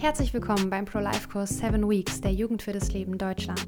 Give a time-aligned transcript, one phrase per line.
[0.00, 3.66] Herzlich willkommen beim Pro-Life-Kurs 7 Weeks der Jugend für das Leben Deutschland.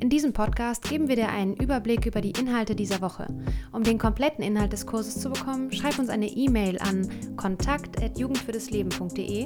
[0.00, 3.26] In diesem Podcast geben wir dir einen Überblick über die Inhalte dieser Woche.
[3.72, 7.06] Um den kompletten Inhalt des Kurses zu bekommen, schreib uns eine E-Mail an
[7.36, 9.44] kontakt.jugendfürdesleben.de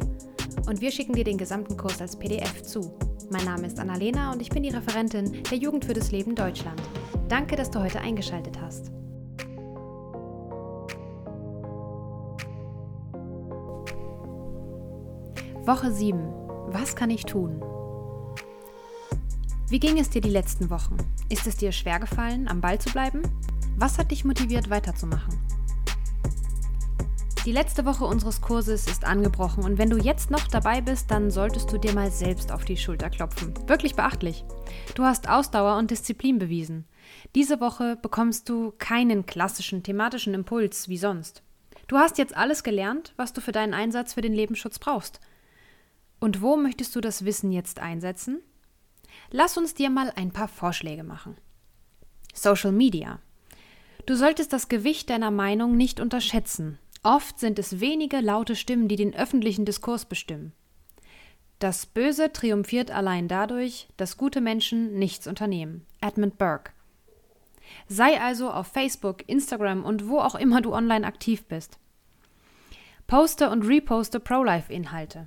[0.68, 2.96] und wir schicken dir den gesamten Kurs als PDF zu.
[3.32, 6.80] Mein Name ist Annalena und ich bin die Referentin der Jugend für das Leben Deutschland.
[7.28, 8.92] Danke, dass du heute eingeschaltet hast.
[15.70, 16.18] Woche 7.
[16.72, 17.62] Was kann ich tun?
[19.68, 20.96] Wie ging es dir die letzten Wochen?
[21.28, 23.22] Ist es dir schwer gefallen, am Ball zu bleiben?
[23.76, 25.38] Was hat dich motiviert, weiterzumachen?
[27.44, 31.30] Die letzte Woche unseres Kurses ist angebrochen und wenn du jetzt noch dabei bist, dann
[31.30, 33.54] solltest du dir mal selbst auf die Schulter klopfen.
[33.68, 34.44] Wirklich beachtlich.
[34.96, 36.84] Du hast Ausdauer und Disziplin bewiesen.
[37.36, 41.44] Diese Woche bekommst du keinen klassischen thematischen Impuls wie sonst.
[41.86, 45.20] Du hast jetzt alles gelernt, was du für deinen Einsatz für den Lebensschutz brauchst.
[46.20, 48.40] Und wo möchtest du das Wissen jetzt einsetzen?
[49.30, 51.36] Lass uns dir mal ein paar Vorschläge machen.
[52.34, 53.18] Social Media.
[54.06, 56.78] Du solltest das Gewicht deiner Meinung nicht unterschätzen.
[57.02, 60.52] Oft sind es wenige laute Stimmen, die den öffentlichen Diskurs bestimmen.
[61.58, 65.86] Das Böse triumphiert allein dadurch, dass gute Menschen nichts unternehmen.
[66.00, 66.72] Edmund Burke.
[67.86, 71.78] Sei also auf Facebook, Instagram und wo auch immer du online aktiv bist.
[73.06, 75.26] Poste und reposte Pro-Life-Inhalte.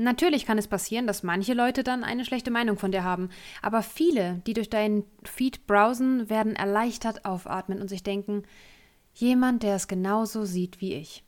[0.00, 3.30] Natürlich kann es passieren, dass manche Leute dann eine schlechte Meinung von dir haben,
[3.62, 8.44] aber viele, die durch deinen Feed browsen, werden erleichtert aufatmen und sich denken,
[9.12, 11.24] jemand, der es genauso sieht wie ich.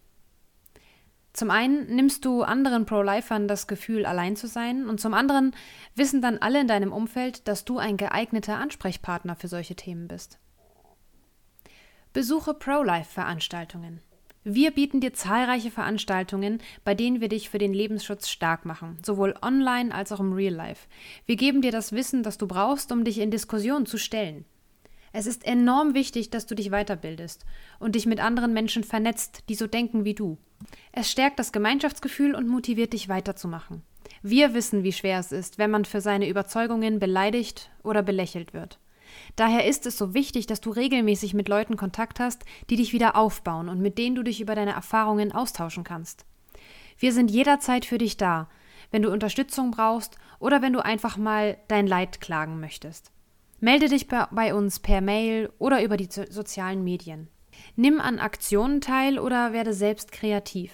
[1.32, 5.52] Zum einen nimmst du anderen Pro-Lifern das Gefühl, allein zu sein, und zum anderen
[5.96, 10.38] wissen dann alle in deinem Umfeld, dass du ein geeigneter Ansprechpartner für solche Themen bist.
[12.12, 14.00] Besuche Pro-Life-Veranstaltungen.
[14.42, 19.34] Wir bieten dir zahlreiche Veranstaltungen, bei denen wir dich für den Lebensschutz stark machen, sowohl
[19.42, 20.88] online als auch im Real Life.
[21.26, 24.46] Wir geben dir das Wissen, das du brauchst, um dich in Diskussionen zu stellen.
[25.12, 27.44] Es ist enorm wichtig, dass du dich weiterbildest
[27.80, 30.38] und dich mit anderen Menschen vernetzt, die so denken wie du.
[30.92, 33.82] Es stärkt das Gemeinschaftsgefühl und motiviert dich weiterzumachen.
[34.22, 38.78] Wir wissen, wie schwer es ist, wenn man für seine Überzeugungen beleidigt oder belächelt wird.
[39.36, 43.16] Daher ist es so wichtig, dass du regelmäßig mit Leuten Kontakt hast, die dich wieder
[43.16, 46.24] aufbauen und mit denen du dich über deine Erfahrungen austauschen kannst.
[46.98, 48.48] Wir sind jederzeit für dich da,
[48.90, 53.12] wenn du Unterstützung brauchst oder wenn du einfach mal dein Leid klagen möchtest.
[53.60, 57.28] Melde dich bei uns per Mail oder über die sozialen Medien.
[57.76, 60.72] Nimm an Aktionen teil oder werde selbst kreativ.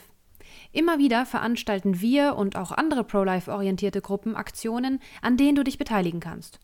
[0.72, 6.20] Immer wieder veranstalten wir und auch andere Pro-Life-orientierte Gruppen Aktionen, an denen du dich beteiligen
[6.20, 6.60] kannst.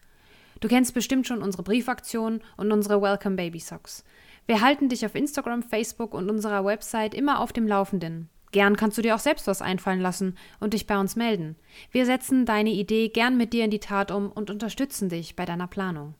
[0.62, 4.04] Du kennst bestimmt schon unsere Briefaktion und unsere Welcome Baby Socks.
[4.46, 8.28] Wir halten dich auf Instagram, Facebook und unserer Website immer auf dem Laufenden.
[8.52, 11.56] Gern kannst du dir auch selbst was einfallen lassen und dich bei uns melden.
[11.90, 15.46] Wir setzen deine Idee gern mit dir in die Tat um und unterstützen dich bei
[15.46, 16.14] deiner Planung.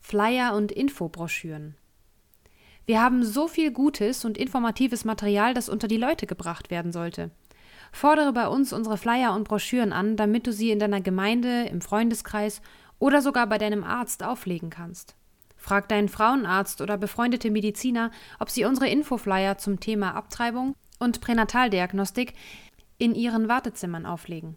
[0.00, 1.76] Flyer und Infobroschüren.
[2.84, 7.30] Wir haben so viel gutes und informatives Material, das unter die Leute gebracht werden sollte.
[7.92, 11.82] Fordere bei uns unsere Flyer und Broschüren an, damit du sie in deiner Gemeinde, im
[11.82, 12.62] Freundeskreis
[13.02, 15.16] oder sogar bei deinem Arzt auflegen kannst.
[15.56, 22.34] Frag deinen Frauenarzt oder befreundete Mediziner, ob sie unsere Infoflyer zum Thema Abtreibung und Pränataldiagnostik
[22.98, 24.56] in ihren Wartezimmern auflegen.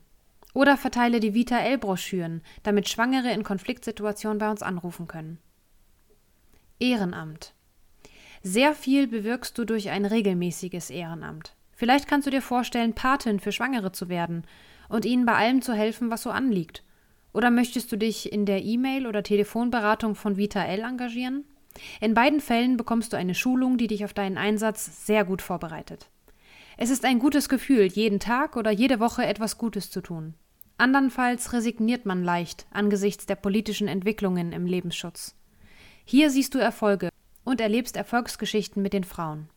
[0.53, 5.39] Oder verteile die Vita L-Broschüren, damit Schwangere in Konfliktsituationen bei uns anrufen können.
[6.79, 7.55] Ehrenamt.
[8.43, 11.55] Sehr viel bewirkst du durch ein regelmäßiges Ehrenamt.
[11.71, 14.45] Vielleicht kannst du dir vorstellen, Patin für Schwangere zu werden
[14.87, 16.83] und ihnen bei allem zu helfen, was so anliegt
[17.35, 21.43] oder möchtest du dich in der E-Mail- oder Telefonberatung von Vita L engagieren?
[21.99, 26.09] In beiden Fällen bekommst du eine Schulung, die dich auf deinen Einsatz sehr gut vorbereitet.
[26.77, 30.35] Es ist ein gutes Gefühl, jeden Tag oder jede Woche etwas Gutes zu tun.
[30.77, 35.35] Andernfalls resigniert man leicht angesichts der politischen Entwicklungen im Lebensschutz.
[36.05, 37.09] Hier siehst du Erfolge
[37.43, 39.49] und erlebst Erfolgsgeschichten mit den Frauen.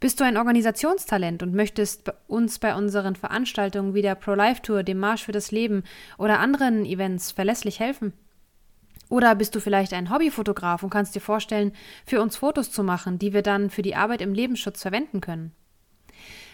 [0.00, 4.98] Bist du ein Organisationstalent und möchtest uns bei unseren Veranstaltungen wie der Pro-Life Tour, dem
[4.98, 5.84] Marsch für das Leben
[6.16, 8.14] oder anderen Events verlässlich helfen?
[9.10, 11.72] Oder bist du vielleicht ein Hobbyfotograf und kannst dir vorstellen,
[12.06, 15.52] für uns Fotos zu machen, die wir dann für die Arbeit im Lebensschutz verwenden können?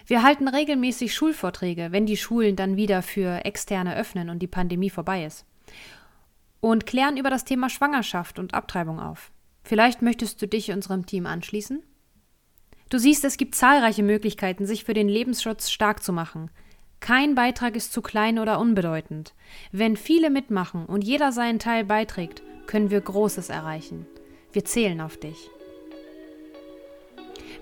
[0.07, 4.91] Wir halten regelmäßig Schulvorträge, wenn die Schulen dann wieder für Externe öffnen und die Pandemie
[4.91, 5.45] vorbei ist.
[6.61, 9.31] Und klären über das Thema Schwangerschaft und Abtreibung auf.
[9.63, 11.83] Vielleicht möchtest du dich unserem Team anschließen?
[12.89, 16.51] Du siehst, es gibt zahlreiche Möglichkeiten, sich für den Lebensschutz stark zu machen.
[17.01, 19.35] Kein Beitrag ist zu klein oder unbedeutend.
[19.73, 24.07] Wenn viele mitmachen und jeder seinen Teil beiträgt, können wir Großes erreichen.
[24.53, 25.51] Wir zählen auf dich.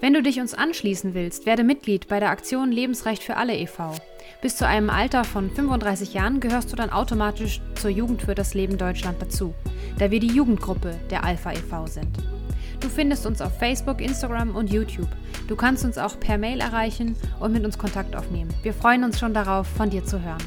[0.00, 3.94] Wenn du dich uns anschließen willst, werde Mitglied bei der Aktion Lebensrecht für alle e.V.
[4.42, 8.52] Bis zu einem Alter von 35 Jahren gehörst du dann automatisch zur Jugend für das
[8.52, 9.54] Leben Deutschland dazu,
[9.98, 11.86] da wir die Jugendgruppe der Alpha e.V.
[11.86, 12.18] sind.
[12.84, 15.08] Du findest uns auf Facebook, Instagram und YouTube.
[15.48, 18.52] Du kannst uns auch per Mail erreichen und mit uns Kontakt aufnehmen.
[18.62, 20.44] Wir freuen uns schon darauf, von dir zu hören.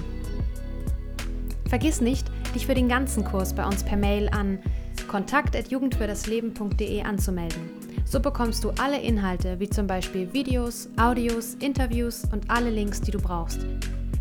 [1.68, 4.60] Vergiss nicht, dich für den ganzen Kurs bei uns per Mail an
[5.08, 7.72] kontakt.jugendfürdasleben.de anzumelden.
[8.06, 13.10] So bekommst du alle Inhalte, wie zum Beispiel Videos, Audios, Interviews und alle Links, die
[13.10, 13.66] du brauchst.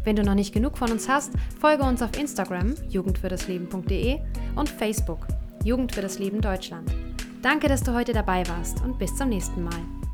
[0.04, 4.20] Wenn du noch nicht genug von uns hast, folge uns auf Instagram jugendfürdasleben.de
[4.54, 5.26] und Facebook
[5.64, 6.90] Jugend für das Leben Deutschland.
[7.42, 10.05] Danke, dass du heute dabei warst und bis zum nächsten Mal.